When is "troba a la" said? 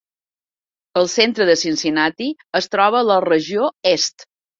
2.77-3.19